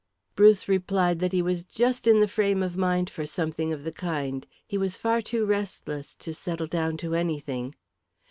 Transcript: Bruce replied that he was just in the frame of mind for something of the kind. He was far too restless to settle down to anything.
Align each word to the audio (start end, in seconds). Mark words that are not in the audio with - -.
Bruce 0.33 0.67
replied 0.67 1.19
that 1.19 1.31
he 1.31 1.43
was 1.43 1.63
just 1.63 2.07
in 2.07 2.21
the 2.21 2.27
frame 2.27 2.63
of 2.63 2.75
mind 2.75 3.07
for 3.07 3.23
something 3.27 3.71
of 3.71 3.83
the 3.83 3.91
kind. 3.91 4.47
He 4.65 4.75
was 4.75 4.97
far 4.97 5.21
too 5.21 5.45
restless 5.45 6.15
to 6.15 6.33
settle 6.33 6.65
down 6.65 6.97
to 7.05 7.13
anything. 7.13 7.75